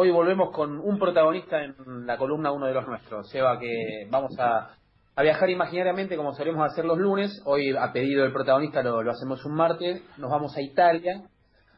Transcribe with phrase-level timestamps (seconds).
[0.00, 3.28] hoy volvemos con un protagonista en la columna, uno de los nuestros.
[3.28, 4.70] Seba, que vamos a,
[5.20, 7.42] viajar imaginariamente como solemos hacer los lunes.
[7.44, 10.02] Hoy, a pedido del protagonista, lo, hacemos un martes.
[10.16, 11.20] Nos vamos a Italia,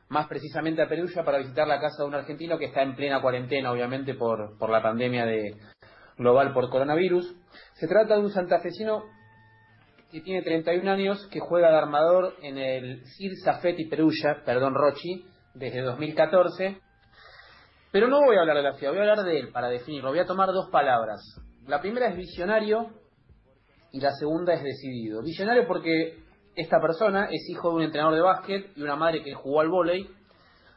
[0.08, 3.20] más precisamente a Perugia, para visitar la casa de un argentino que está en plena
[3.20, 5.56] cuarentena, obviamente, por, por la pandemia de
[6.16, 7.34] global por coronavirus.
[7.72, 9.02] Se trata de un santafesino
[10.12, 15.26] que tiene 31 años, que juega de armador en el Sir Safety Perugia, perdón, Rochi,
[15.54, 16.80] desde 2014
[17.92, 20.08] pero no voy a hablar de la ciudad, voy a hablar de él para definirlo.
[20.08, 21.20] Voy a tomar dos palabras.
[21.66, 22.86] La primera es visionario
[23.92, 25.20] y la segunda es decidido.
[25.22, 26.24] Visionario porque
[26.56, 29.68] esta persona es hijo de un entrenador de básquet y una madre que jugó al
[29.68, 30.08] vóley.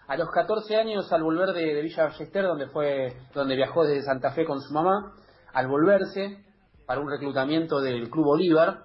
[0.07, 4.31] A los 14 años, al volver de, Villa Ballester, donde, fue, donde viajó desde Santa
[4.31, 5.13] Fe con su mamá,
[5.53, 6.43] al volverse
[6.85, 8.83] para un reclutamiento del Club Bolívar,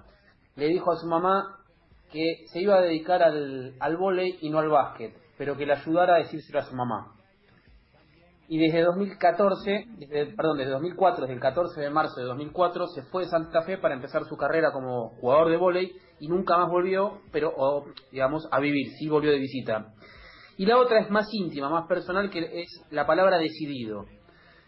[0.55, 1.59] le dijo a su mamá
[2.13, 5.75] que se iba a dedicar al, al vóley y no al básquet, pero que le
[5.75, 7.20] ayudara a decírselo a su mamá
[8.53, 9.87] y desde 2014,
[10.37, 13.79] perdón, desde 2004, desde el 14 de marzo de 2004, se fue de Santa Fe
[13.79, 17.55] para empezar su carrera como jugador de vóley y nunca más volvió, pero
[18.11, 19.95] digamos, a vivir, sí volvió de visita.
[20.57, 24.07] Y la otra es más íntima, más personal, que es la palabra decidido.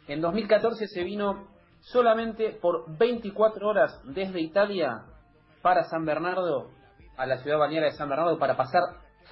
[0.07, 1.49] En 2014 se vino
[1.81, 5.07] solamente por 24 horas desde Italia
[5.61, 6.71] para San Bernardo,
[7.17, 8.83] a la ciudad bañera de San Bernardo, para pasar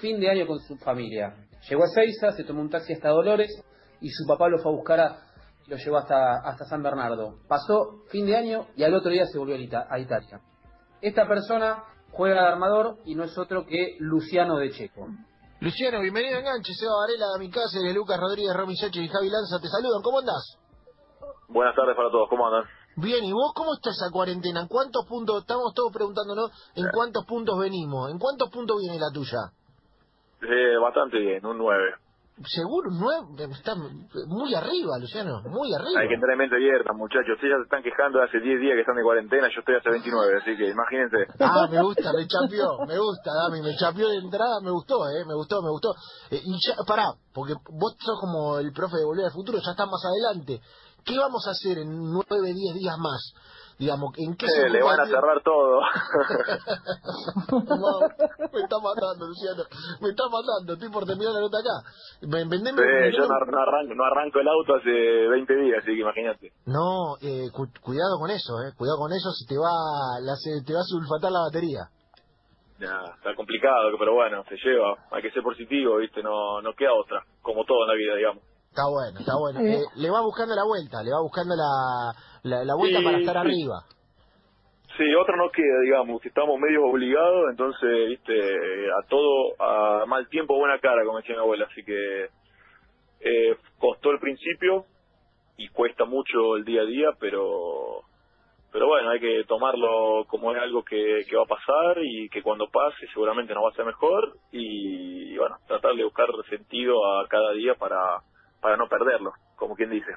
[0.01, 1.37] fin de año con su familia.
[1.69, 3.49] Llegó a Seiza, se tomó un taxi hasta Dolores,
[4.01, 5.17] y su papá lo fue a buscar a,
[5.67, 7.35] lo llevó hasta, hasta San Bernardo.
[7.47, 10.41] Pasó fin de año y al otro día se volvió a Italia.
[11.01, 15.07] Esta persona juega de armador y no es otro que Luciano de Checo.
[15.61, 19.59] Luciano, bienvenido a Enganche, Seba Varela, mi Cáceres, Lucas Rodríguez, Romy Sánchez y Javi Lanza,
[19.61, 20.57] te saludan, ¿cómo andás?
[21.47, 22.63] Buenas tardes para todos, ¿cómo andan?
[22.97, 24.61] Bien, ¿y vos cómo está esa cuarentena?
[24.61, 28.09] ¿En cuántos puntos, estamos todos preguntándonos, en cuántos puntos venimos?
[28.09, 29.53] ¿En cuántos puntos viene la tuya?
[30.41, 31.93] Eh, bastante bien, un 9
[32.47, 36.01] seguro, nueve, está muy arriba, Luciano, muy arriba.
[36.01, 37.35] Hay que tener mente abierta, muchachos.
[37.35, 39.89] Ustedes ya se están quejando hace 10 días que están de cuarentena, yo estoy hace
[39.89, 41.17] 29, así que imagínense.
[41.39, 45.25] Ah, me gusta, me chapió, me gusta, Dami, me chapió de entrada, me gustó, eh,
[45.27, 45.93] me gustó, me gustó.
[46.29, 49.71] Eh, y ya, pará, porque vos sos como el profe de Volver al Futuro, ya
[49.71, 50.61] está más adelante.
[51.03, 53.33] ¿Qué vamos a hacer en 9, 10 días más?
[53.81, 55.81] Digamos, ¿en qué se Le van a cerrar todo.
[58.53, 59.65] me está matando, Luciano,
[59.99, 61.81] me está matando, estoy por terminar la nota acá.
[62.21, 66.53] Yo no, arranco, no arranco el auto hace 20 días, así que imagínate.
[66.69, 67.49] No, eh,
[67.81, 69.73] cuidado con eso, eh, cuidado con eso, si te va,
[70.21, 71.89] la, te va a sulfatar la batería.
[72.77, 76.93] Ya, está complicado, pero bueno, se lleva, hay que ser positivo, viste, no, no queda
[76.93, 78.50] otra, como todo en la vida, digamos.
[78.71, 79.59] Está bueno, está bueno.
[79.59, 83.83] Eh, le va buscando la vuelta, le va buscando la, la, vuelta para estar arriba.
[84.95, 90.29] Sí, otra no queda, digamos, que estamos medio obligados, entonces, viste, a todo, a mal
[90.29, 92.29] tiempo, buena cara, como decía mi abuela, así que
[93.19, 94.85] eh, costó el principio
[95.57, 98.03] y cuesta mucho el día a día, pero
[98.71, 102.41] pero bueno, hay que tomarlo como es algo que, que va a pasar y que
[102.41, 106.95] cuando pase seguramente nos va a ser mejor y, y bueno, tratar de buscar sentido
[107.19, 108.21] a cada día para,
[108.61, 110.11] para no perderlo, como quien dice.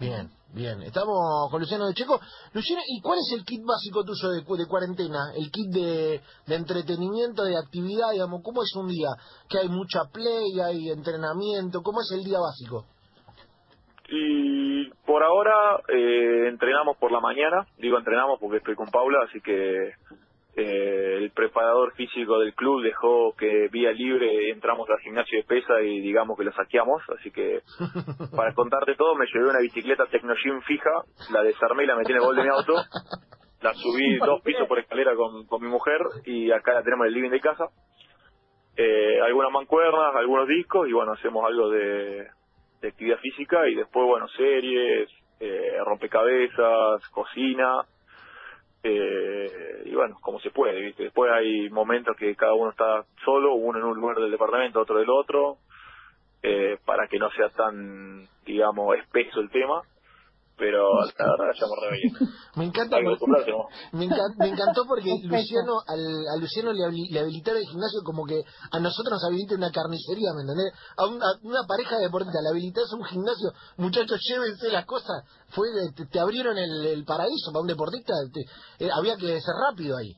[0.00, 0.80] Bien, bien.
[0.82, 2.18] Estamos con Luciano de Checo.
[2.54, 5.32] Luciano, ¿y cuál es el kit básico tuyo de, de cuarentena?
[5.36, 8.40] El kit de, de, entretenimiento, de actividad, digamos.
[8.42, 9.10] ¿Cómo es un día?
[9.48, 11.82] Que hay mucha play, hay entrenamiento.
[11.82, 12.86] ¿Cómo es el día básico?
[14.08, 17.66] Y por ahora eh, entrenamos por la mañana.
[17.76, 19.92] Digo entrenamos porque estoy con Paula, así que
[20.56, 25.80] eh, el preparador físico del club dejó que vía libre entramos al gimnasio de pesa
[25.80, 27.60] y digamos que lo saqueamos, así que
[28.36, 30.90] para contarte todo me llevé una bicicleta Technogym fija,
[31.32, 32.74] la desarmé y la metí en el bol de mi auto,
[33.60, 37.08] la subí dos pisos por escalera con, con mi mujer y acá la tenemos en
[37.08, 37.66] el living de casa,
[38.76, 42.26] eh, algunas mancuernas, algunos discos y bueno, hacemos algo de,
[42.80, 47.82] de actividad física y después bueno, series, eh, rompecabezas, cocina,
[48.82, 51.04] eh, y bueno, como se puede, ¿viste?
[51.04, 54.98] Después hay momentos que cada uno está solo, uno en un lugar del departamento, otro
[54.98, 55.58] del otro,
[56.42, 59.82] eh, para que no sea tan, digamos, espeso el tema
[60.60, 62.30] pero la verdad ya me bien.
[62.56, 62.96] me encanta
[63.92, 68.42] me, me, encantó porque Luciano al, a Luciano le, le habilitaron el gimnasio como que
[68.70, 70.72] a nosotros nos habilita una carnicería, ¿me entendés?
[70.96, 75.24] A una, pareja de deportistas le habilitas un gimnasio, muchachos, llévense las cosas.
[75.48, 75.66] Fue
[76.12, 78.12] te, abrieron el, paraíso para un deportista,
[78.78, 80.14] eh, había que ser rápido ahí.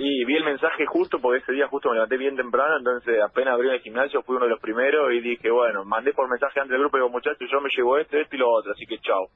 [0.00, 3.54] Y vi el mensaje justo porque ese día justo me levanté bien temprano, entonces apenas
[3.54, 6.70] abrí el gimnasio fui uno de los primeros y dije, bueno, mandé por mensaje antes
[6.70, 8.98] del grupo y digo, muchachos, yo me llevo esto, esto y lo otro, así que
[9.00, 9.26] chao.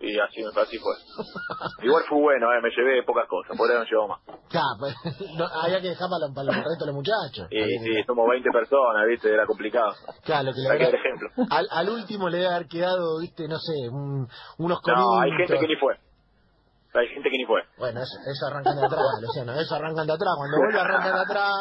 [0.00, 0.94] Y así, así fue.
[1.86, 4.20] Igual fue bueno, eh, me llevé pocas cosas, por eso no llevó más.
[4.50, 4.94] Claro, pues,
[5.38, 7.46] no, había que dejar para, para los resto de los muchachos.
[7.52, 9.30] Y sí, somos 20 personas, ¿viste?
[9.32, 9.92] Era complicado.
[10.24, 11.28] Claro, lo que le ejemplo.
[11.48, 14.26] al, al último le debe haber quedado, viste, no sé, un-
[14.58, 15.06] unos comidos.
[15.14, 15.94] No, hay gente que ni fue.
[16.94, 17.62] Hay gente que ni fue.
[17.78, 20.34] Bueno, eso, eso arrancan de atrás, Luciano, eso arrancan de atrás.
[20.36, 21.52] Cuando vuelve arrancan de atrás,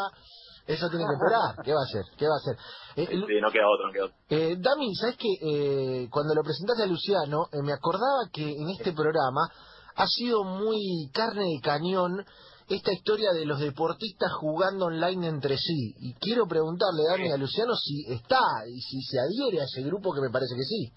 [0.67, 1.55] eso tiene que esperar.
[1.63, 2.03] ¿Qué va a hacer?
[2.17, 2.55] ¿Qué va a hacer?
[2.97, 4.17] Eh, Sí, no queda otro, no queda otro.
[4.29, 8.69] eh, Dami, ¿sabes que eh, cuando lo presentaste a Luciano, eh, me acordaba que en
[8.69, 9.47] este programa
[9.95, 12.25] ha sido muy carne de cañón
[12.67, 15.95] esta historia de los deportistas jugando online entre sí.
[15.99, 20.13] Y quiero preguntarle, Dami, a Luciano si está y si se adhiere a ese grupo,
[20.13, 20.91] que me parece que sí.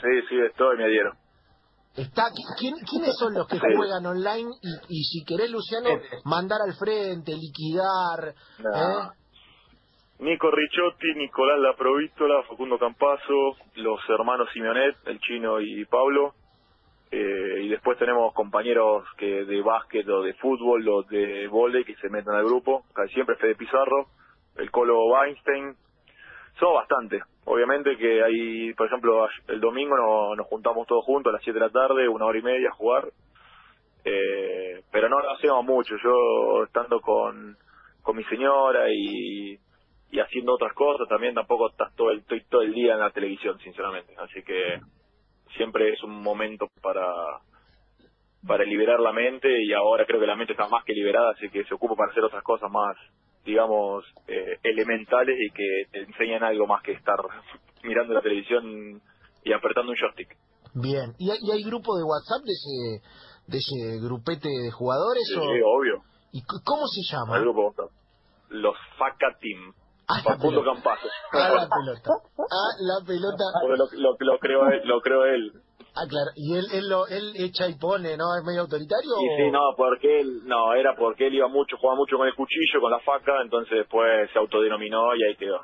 [0.00, 1.10] Sí, sí, estoy, me adhiero.
[1.96, 2.24] Está,
[2.58, 4.50] ¿quién- ¿Quiénes son los que juegan online?
[4.62, 5.88] Y, y si querés, Luciano,
[6.24, 8.34] mandar al frente, liquidar.
[8.58, 8.70] No.
[8.70, 9.10] ¿eh?
[10.20, 16.34] Nico Ricciotti, Nicolás Laprovítola, Facundo Campazo, los hermanos Simeonet, el chino y Pablo.
[17.10, 21.94] Eh, y después tenemos compañeros que de básquet o de fútbol o de vóley que
[21.96, 22.84] se meten al grupo.
[22.94, 24.08] Casi siempre Fede Pizarro,
[24.56, 25.74] el Colo Weinstein.
[26.58, 27.22] Somos bastantes.
[27.44, 31.58] Obviamente que hay, por ejemplo, el domingo nos, nos juntamos todos juntos a las 7
[31.58, 33.08] de la tarde, una hora y media a jugar.
[34.04, 35.96] Eh, pero no lo hacemos mucho.
[36.02, 37.56] Yo estando con,
[38.02, 39.58] con mi señora y,
[40.10, 43.10] y haciendo otras cosas también tampoco estás todo el, estoy todo el día en la
[43.10, 44.14] televisión, sinceramente.
[44.18, 44.80] Así que
[45.56, 47.06] siempre es un momento para
[48.46, 51.50] para liberar la mente y ahora creo que la mente está más que liberada, así
[51.50, 52.96] que se ocupa para hacer otras cosas más,
[53.48, 57.16] digamos, eh, elementales y que te enseñan algo más que estar
[57.82, 59.00] mirando la televisión
[59.42, 60.36] y apretando un joystick.
[60.74, 61.14] Bien.
[61.18, 62.76] ¿Y hay, y hay grupo de WhatsApp de ese,
[63.46, 65.24] de ese grupete de jugadores?
[65.26, 65.78] Sí, o...
[65.80, 66.04] obvio.
[66.30, 67.38] ¿Y cómo se llama?
[67.38, 67.72] El grupo
[68.50, 69.72] Los Faca Team.
[70.06, 70.62] Ah, la Facundo.
[70.62, 71.08] Campazo.
[71.32, 72.10] Ah, la pelota.
[72.36, 73.44] Ah, la pelota.
[73.62, 75.52] Porque lo, lo, lo creo él, lo creo él.
[75.98, 76.30] Ah, claro.
[76.36, 78.36] ¿Y él, él, lo, él echa y pone, no?
[78.38, 79.10] ¿Es medio autoritario?
[79.16, 82.34] O- sí, no, porque él, no, era porque él iba mucho, jugaba mucho con el
[82.34, 85.58] cuchillo, con la faca, entonces después se autodenominó y ahí quedó.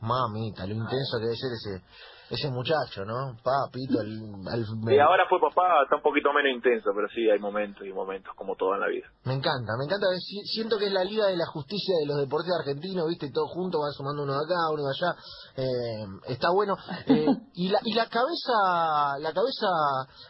[0.00, 1.84] Mamita, lo intenso que debe ser ese,
[2.32, 3.36] ese muchacho, ¿no?
[3.44, 4.08] Papito, al...
[4.48, 7.92] al- Y ahora fue papá, está un poquito menos intenso, pero sí, hay momentos y
[7.92, 9.06] momentos, como todo en la vida.
[9.24, 10.06] Me encanta, me encanta.
[10.18, 13.30] Si- Siento que es la Liga de la Justicia de los Deportes Argentinos, ¿viste?
[13.30, 15.10] Todos juntos van sumando uno de acá, uno de allá.
[15.60, 16.74] Eh, está bueno.
[17.06, 19.68] Eh, y, la, y la cabeza, la cabeza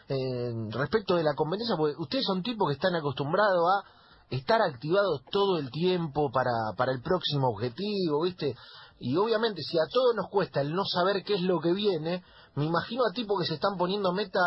[0.08, 4.01] eh, respecto de la competencia, porque ustedes son tipos que están acostumbrados a
[4.37, 8.55] estar activados todo el tiempo para, para el próximo objetivo, ¿viste?
[8.99, 12.23] Y obviamente, si a todos nos cuesta el no saber qué es lo que viene,
[12.56, 14.40] me imagino a tipos que se están poniendo meta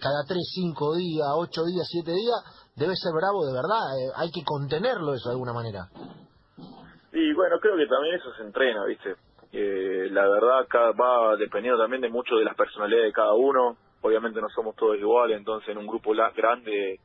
[0.00, 3.84] cada 3, 5 días, 8 días, 7 días, debe ser bravo de verdad.
[3.98, 5.88] eh, hay que contenerlo eso de alguna manera.
[7.12, 9.16] Y bueno, creo que también eso se entrena, ¿viste?
[9.52, 13.76] Eh, la verdad cada, va dependiendo también de mucho de las personalidades de cada uno.
[14.00, 17.00] Obviamente no somos todos iguales, entonces en un grupo grande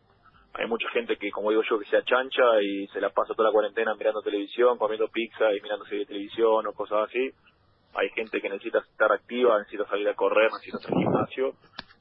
[0.55, 3.49] hay mucha gente que, como digo yo, que se achancha y se la pasa toda
[3.49, 7.31] la cuarentena mirando televisión, comiendo pizza y mirando serie de televisión o cosas así.
[7.95, 11.53] Hay gente que necesita estar activa, necesita salir a correr, necesita hacer gimnasio.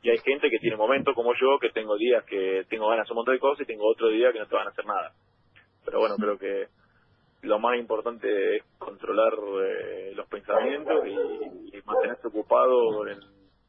[0.03, 3.13] Y hay gente que tiene momentos como yo, que tengo días que tengo ganas de
[3.13, 5.13] un montón de cosas y tengo otro día que no te van a hacer nada.
[5.85, 6.67] Pero bueno, creo que
[7.43, 13.19] lo más importante es controlar eh, los pensamientos y, y mantenerse ocupado en,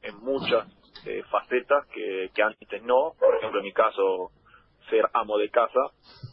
[0.01, 0.67] en muchas
[1.05, 3.13] eh, facetas que, que antes no.
[3.19, 4.31] Por ejemplo, en mi caso,
[4.89, 5.79] ser amo de casa,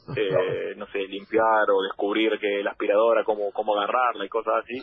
[0.17, 4.82] eh, no sé, limpiar o descubrir que la aspiradora, cómo, cómo agarrarla y cosas así.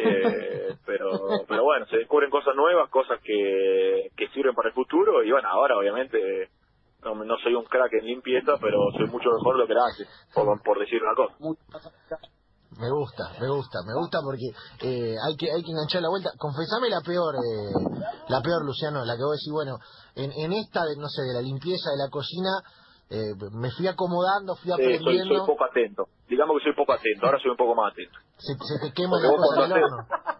[0.00, 1.10] Eh, pero
[1.48, 5.48] pero bueno, se descubren cosas nuevas, cosas que, que sirven para el futuro y bueno,
[5.48, 6.50] ahora obviamente
[7.02, 9.82] no, no soy un crack en limpieza, pero soy mucho mejor de lo que era
[9.84, 11.34] antes, por, por decir una cosa.
[12.78, 14.48] Me gusta, me gusta, me gusta porque
[14.80, 16.30] eh, hay que hay que enganchar la vuelta.
[16.38, 17.72] Confesame la peor, eh,
[18.28, 19.78] la peor, Luciano, la que vos decís, bueno,
[20.14, 22.50] en, en esta, de, no sé, de la limpieza de la cocina,
[23.10, 25.36] eh, me fui acomodando, fui Sí, soy, aprendiendo.
[25.38, 26.08] soy poco atento.
[26.28, 28.18] Digamos que soy poco atento, ahora soy un poco más atento.
[28.38, 30.31] Se, se te queman Porque las vos cosas en el cuando horno.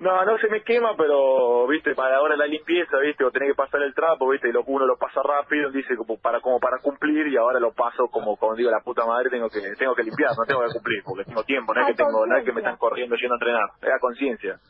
[0.00, 3.54] No, no se me quema, pero, viste, para ahora la limpieza, viste, o tenés que
[3.54, 6.78] pasar el trapo, viste, y lo, uno lo pasa rápido, dice, como para como para
[6.78, 10.02] cumplir, y ahora lo paso como, como digo, la puta madre, tengo que tengo que
[10.02, 12.52] limpiar, no tengo que cumplir, porque tengo tiempo, no es que tengo, no es que
[12.52, 14.60] me están corriendo yendo a entrenar, es conciencia.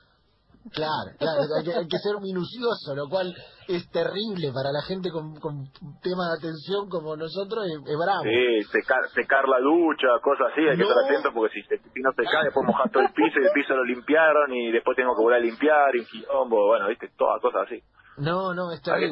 [0.72, 3.34] Claro, claro, hay que, hay que ser minucioso, lo cual
[3.68, 5.70] es terrible para la gente con, con
[6.02, 8.24] tema de atención como nosotros, es, es bravo.
[8.24, 12.10] Sí, secar, secar la ducha, cosas así, hay que estar atento porque si, si no
[12.12, 15.14] se cae, después mojas todo el piso y el piso lo limpiaron y después tengo
[15.14, 17.82] que volver a limpiar y un quilombo, bueno, viste, todas cosas así.
[18.18, 19.10] No, no, es terrible.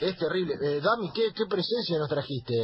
[0.00, 0.54] Es terrible.
[0.60, 2.54] Eh, Dami, ¿qué, qué presencia nos trajiste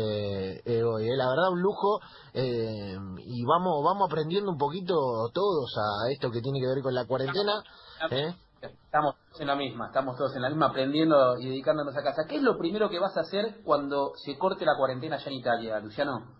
[0.64, 1.08] eh, hoy?
[1.08, 1.16] eh?
[1.16, 2.00] La verdad, un lujo.
[2.34, 4.94] eh, y vamos vamos aprendiendo un poquito
[5.32, 7.62] todos a esto que tiene que ver con la cuarentena.
[8.10, 8.34] ¿eh?
[8.60, 12.22] Estamos en la misma, estamos todos en la misma aprendiendo y dedicándonos a casa.
[12.28, 15.34] ¿Qué es lo primero que vas a hacer cuando se corte la cuarentena allá en
[15.34, 16.37] Italia, Luciano?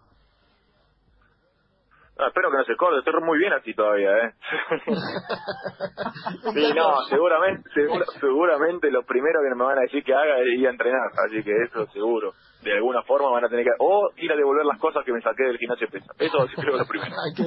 [2.19, 4.35] Ah, espero que no se corte, estoy muy bien así todavía, ¿eh?
[6.53, 7.71] sí, no, seguramente,
[8.19, 11.45] seguramente lo primero que me van a decir que haga es ir a entrenar, así
[11.45, 12.33] que eso seguro.
[12.63, 13.71] De alguna forma van a tener que...
[13.79, 16.13] O ir a devolver las cosas que me saqué del gimnasio pesa.
[16.19, 17.15] Eso sí creo que es lo primero.
[17.23, 17.45] hay, que,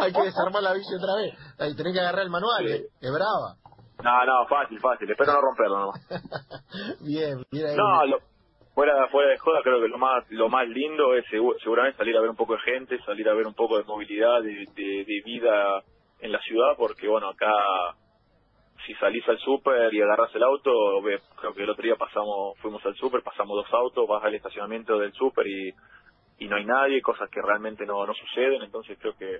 [0.00, 1.34] hay que desarmar la bici otra vez.
[1.58, 2.86] Ahí tenés que agarrar el manual, ¿eh?
[2.98, 3.60] Es brava.
[4.02, 5.10] No, no, fácil, fácil.
[5.10, 6.00] Espero no romperlo nomás.
[7.04, 7.76] bien, bien.
[7.76, 8.18] No, lo,
[8.74, 11.24] fuera fuera de joda creo que lo más lo más lindo es
[11.62, 14.42] seguramente salir a ver un poco de gente salir a ver un poco de movilidad
[14.42, 15.82] de, de, vida
[16.20, 17.52] en la ciudad porque bueno acá
[18.86, 20.72] si salís al súper y agarras el auto
[21.40, 24.98] creo que el otro día pasamos fuimos al súper pasamos dos autos vas al estacionamiento
[24.98, 25.72] del súper y
[26.38, 28.62] y no hay nadie cosas que realmente no no suceden.
[28.62, 29.38] Entonces creo que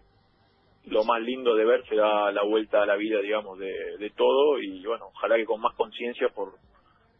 [0.86, 4.58] lo más lindo de ver será la vuelta a la vida digamos de, de todo.
[4.60, 6.52] Y bueno ojalá que con más conciencia por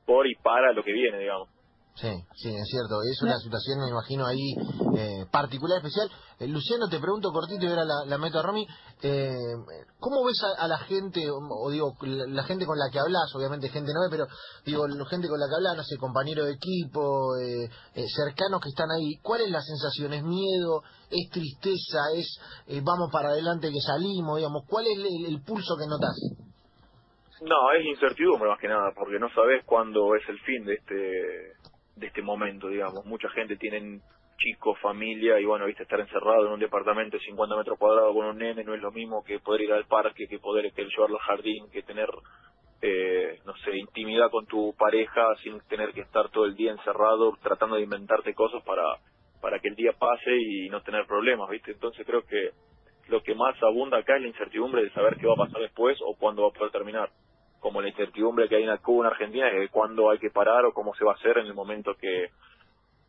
[0.07, 1.49] por y para lo que viene digamos
[1.97, 3.03] Sí, sí, es cierto.
[3.09, 4.55] Es una situación, me imagino, ahí
[4.99, 6.11] eh, particular, especial.
[6.41, 8.67] Eh, Luciano, te pregunto cortito y ahora la, la meto a Romy.
[9.01, 9.33] Eh,
[10.01, 13.93] ¿Cómo ves a, la gente, o, digo, la, gente con la que hablas, obviamente gente
[13.95, 14.27] no es, pero
[14.67, 18.61] digo, la gente con la que hablas, no sé, compañero de equipo, eh, eh, cercanos
[18.61, 20.15] que están ahí, ¿cuál es la sensación?
[20.15, 20.83] ¿Es miedo?
[21.11, 22.11] ¿Es tristeza?
[22.17, 22.41] ¿Es
[22.83, 24.39] vamos para adelante que salimos?
[24.39, 26.19] digamos ¿Cuál es el, el pulso que notas?
[27.41, 31.65] No, es incertidumbre más que nada, porque no sabes cuándo es el fin de este
[31.97, 33.05] de este momento, digamos.
[33.05, 34.01] Mucha gente tiene
[34.37, 38.27] chicos, familia, y bueno, viste, estar encerrado en un departamento de 50 metros cuadrados con
[38.27, 41.17] un nene no es lo mismo que poder ir al parque, que poder que llevarlo
[41.17, 42.09] al jardín, que tener,
[42.83, 47.37] eh, no sé, intimidad con tu pareja sin tener que estar todo el día encerrado
[47.43, 48.99] tratando de inventarte cosas para,
[49.41, 51.73] para que el día pase y no tener problemas, viste.
[51.73, 52.51] Entonces creo que
[53.09, 55.97] lo que más abunda acá es la incertidumbre de saber qué va a pasar después
[56.05, 57.11] o cuándo va a poder terminar
[57.65, 60.75] como la incertidumbre que hay en Cuba, en Argentina, de cuándo hay que parar o
[60.75, 62.29] cómo se va a hacer en el momento que,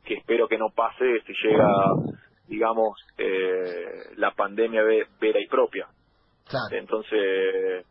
[0.05, 1.67] que espero que no pase si llega,
[2.47, 4.81] digamos, eh, la pandemia
[5.19, 5.89] vera y propia.
[6.71, 7.85] Entonces,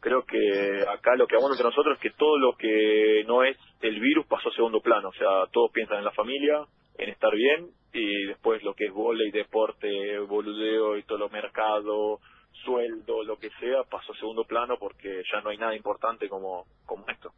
[0.00, 3.58] creo que acá lo que hablamos entre nosotros es que todo lo que no es
[3.82, 5.10] el virus pasó a segundo plano.
[5.10, 6.64] O sea, todos piensan en la familia,
[6.96, 12.20] en estar bien, y después lo que es y deporte, boludeo y todo lo mercado,
[12.64, 16.64] sueldo, lo que sea, pasó a segundo plano porque ya no hay nada importante como,
[16.86, 17.30] como esto.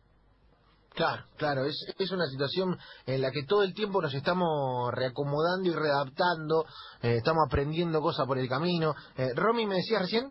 [0.94, 2.76] Claro, claro, es, es una situación
[3.06, 6.64] en la que todo el tiempo nos estamos reacomodando y readaptando,
[7.02, 8.92] eh, estamos aprendiendo cosas por el camino.
[9.16, 10.30] Eh, Romy, ¿me decías recién?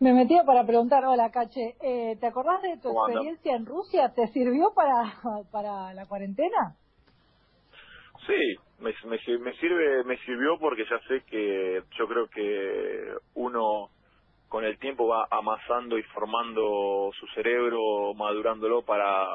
[0.00, 4.12] Me metía para preguntar, hola Cache, eh, ¿te acordás de tu experiencia en Rusia?
[4.14, 5.20] ¿Te sirvió para,
[5.52, 6.76] para la cuarentena?
[8.26, 9.18] Sí, me, me,
[9.54, 13.90] sirve me sirvió porque ya sé que yo creo que uno
[14.48, 19.26] con el tiempo va amasando y formando su cerebro, madurándolo para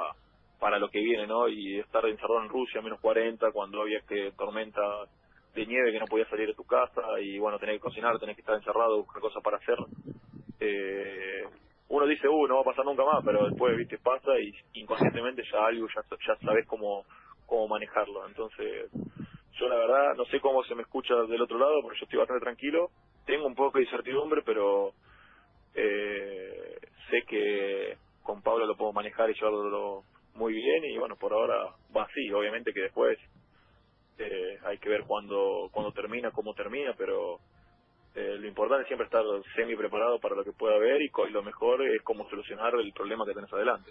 [0.60, 1.48] para lo que viene, ¿no?
[1.48, 4.82] Y estar encerrado en Rusia, menos 40, cuando había que tormenta
[5.56, 8.36] de nieve que no podía salir de tu casa y bueno, tenés que cocinar, tenés
[8.36, 9.78] que estar encerrado, buscar cosas para hacer.
[10.60, 11.44] Eh,
[11.88, 15.42] uno dice, uh, no va a pasar nunca más, pero después, viste, pasa y inconscientemente
[15.52, 17.06] ya algo, ya, ya sabes cómo,
[17.50, 18.26] cómo manejarlo.
[18.28, 18.92] Entonces,
[19.60, 22.20] yo la verdad no sé cómo se me escucha del otro lado, porque yo estoy
[22.20, 22.92] bastante tranquilo.
[23.26, 24.94] Tengo un poco de incertidumbre, pero
[25.74, 26.78] eh,
[27.10, 30.04] sé que con Pablo lo puedo manejar y llevarlo
[30.36, 30.86] muy bien.
[30.86, 32.32] Y bueno, por ahora va así.
[32.32, 33.18] Obviamente que después
[34.20, 37.40] eh, hay que ver cuándo, cuándo termina, cómo termina, pero
[38.16, 39.24] eh, lo importante es siempre estar
[39.56, 42.94] semi preparado para lo que pueda haber y, y lo mejor es cómo solucionar el
[42.94, 43.90] problema que tenés adelante.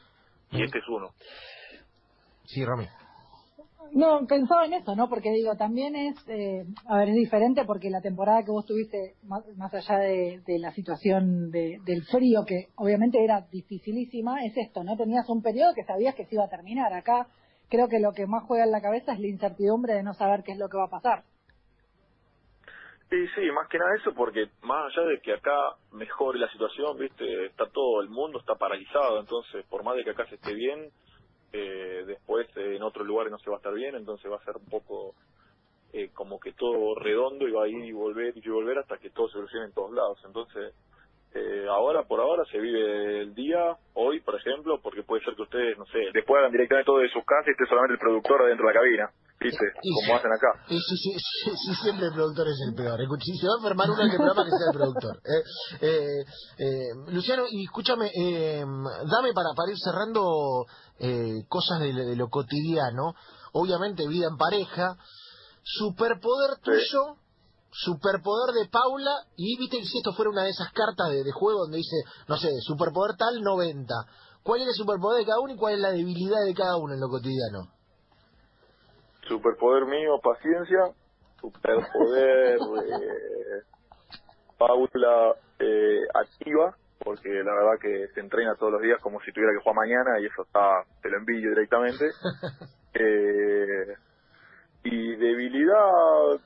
[0.51, 1.11] Y este es uno.
[2.45, 2.87] Sí, Rami.
[3.93, 5.09] No, pensaba en eso, ¿no?
[5.09, 9.15] Porque digo, también es, eh, a ver, es diferente porque la temporada que vos tuviste,
[9.25, 14.97] más, allá de, la situación del frío, que obviamente era dificilísima, es esto, ¿no?
[14.97, 16.93] Tenías un periodo que sabías que se iba a terminar.
[16.93, 17.27] Acá
[17.69, 20.43] creo que lo que más juega en la cabeza es la incertidumbre de no saber
[20.45, 21.25] qué es lo que va a pasar.
[23.11, 25.57] Sí, sí, más que nada eso, porque más allá de que acá
[25.93, 30.11] mejore la situación, viste, está todo el mundo, está paralizado, entonces por más de que
[30.11, 30.91] acá se esté bien,
[31.53, 34.45] eh, después eh, en otros lugares no se va a estar bien, entonces va a
[34.45, 35.15] ser un poco
[35.93, 39.11] eh, como que todo redondo y va a ir y volver y volver hasta que
[39.11, 40.19] todo se solucione en todos lados.
[40.25, 40.75] Entonces,
[41.35, 45.43] eh, ahora por ahora se vive el día, hoy por ejemplo, porque puede ser que
[45.43, 48.43] ustedes, no sé, después hagan directamente todo de sus casas y esté solamente el productor
[48.43, 49.11] adentro de la cabina.
[49.41, 49.65] ¿Viste?
[50.05, 50.49] como hacen acá.
[50.69, 52.99] Sí, sí, sí, siempre el productor es el peor.
[53.23, 55.21] Si se va a enfermar uno en el programa, que sea el productor.
[55.29, 56.25] Eh, eh,
[56.59, 60.67] eh, Luciano, y escúchame, eh, dame para, para ir cerrando
[60.99, 63.15] eh, cosas de, lo cotidiano.
[63.53, 64.97] Obviamente, vida en pareja.
[65.63, 67.17] Superpoder tuyo
[67.71, 71.77] superpoder de Paula y viste si esto fuera una de esas cartas de, juego donde
[71.77, 73.95] dice, no sé, superpoder tal 90.
[74.43, 76.95] ¿Cuál es el superpoder de cada uno y cuál es la debilidad de cada uno
[76.95, 77.78] en lo cotidiano?
[79.29, 80.93] Superpoder mío, paciencia.
[81.41, 82.57] Superpoder
[82.89, 83.63] eh,
[84.59, 89.53] Paula eh, activa, porque la verdad que se entrena todos los días como si tuviera
[89.53, 92.07] que jugar mañana y eso está, te lo envidio directamente.
[92.95, 93.95] eh,
[94.85, 96.41] y debilidad,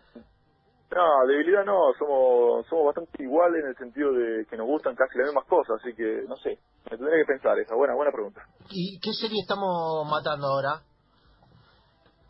[0.90, 5.16] no, debilidad no, somos somos bastante iguales en el sentido de que nos gustan casi
[5.18, 6.58] las mismas cosas, así que no sé,
[6.90, 8.42] me tendría que pensar esa, buena buena pregunta.
[8.70, 10.91] ¿Y qué serie estamos matando ahora?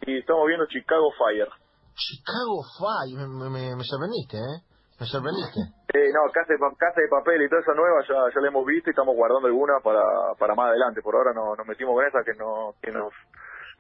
[0.06, 1.48] Y estamos viendo Chicago Fire.
[1.94, 4.58] Chicago Fire, me, me, me sorprendiste, ¿eh?
[4.98, 5.60] Me sorprendiste.
[5.94, 8.64] Eh, no, casa de, casa de papel y toda esa nueva ya, ya la hemos
[8.64, 10.00] visto y estamos guardando alguna para,
[10.38, 11.02] para más adelante.
[11.02, 13.12] Por ahora no, nos metimos con esa que no que nos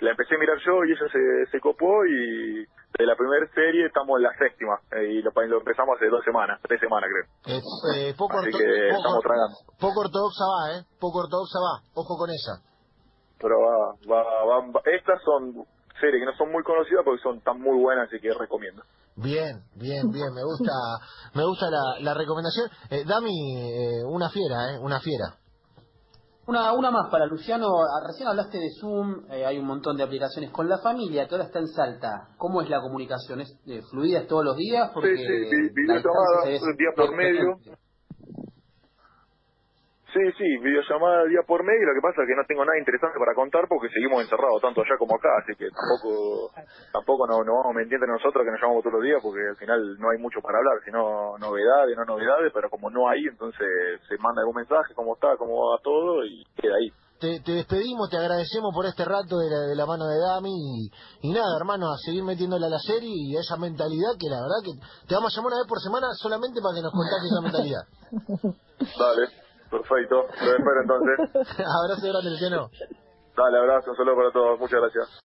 [0.00, 3.86] la empecé a mirar yo y ella se, se copó y de la primera serie
[3.86, 7.26] estamos en la séptima eh, y lo, lo, empezamos hace dos semanas, tres semanas creo.
[7.96, 9.56] eh, poco Así que poco, estamos tragando.
[9.80, 10.80] Poco ortodoxa va, ¿eh?
[11.00, 11.74] Poco ortodoxa va.
[11.94, 12.60] Ojo con esa.
[13.38, 14.80] Pero va, va, va, va.
[14.84, 15.64] Estas son
[16.02, 18.82] series que no son muy conocidas porque son tan muy buenas así que recomiendo.
[19.14, 20.72] Bien, bien, bien, me gusta,
[21.34, 22.66] me gusta la, la recomendación.
[22.90, 25.38] Eh, Dami, eh, una fiera, eh, una fiera.
[26.46, 27.68] Una, una más para Luciano.
[27.68, 31.34] Ah, recién hablaste de Zoom, eh, hay un montón de aplicaciones con la familia que
[31.34, 32.30] ahora está en Salta.
[32.36, 33.42] ¿Cómo es la comunicación?
[33.42, 34.90] ¿Es eh, fluida todos los días?
[34.92, 37.56] Porque sí, sí, videollamada, un día por medio.
[40.12, 43.16] Sí, sí, videollamada día por medio, lo que pasa es que no tengo nada interesante
[43.18, 46.52] para contar porque seguimos encerrados tanto allá como acá, así que tampoco
[46.92, 49.40] tampoco nos no vamos a mentir entre nosotros que nos llamamos todos los días porque
[49.40, 53.24] al final no hay mucho para hablar, sino novedades, no novedades, pero como no hay,
[53.24, 53.64] entonces
[54.04, 56.92] se manda algún mensaje, cómo está, cómo va todo y queda ahí.
[57.16, 60.52] Te, te despedimos, te agradecemos por este rato de la, de la mano de Dami
[60.52, 60.90] y,
[61.24, 64.44] y nada, hermano, a seguir metiéndole a la serie y a esa mentalidad que la
[64.44, 64.76] verdad que
[65.08, 67.84] te vamos a llamar una vez por semana solamente para que nos contaste esa mentalidad.
[69.00, 69.41] Dale.
[69.72, 71.16] Perfecto, lo espero entonces.
[71.64, 72.68] abrazo grande, Luciano.
[73.34, 75.22] Dale, abrazo, un saludo para todos, muchas gracias.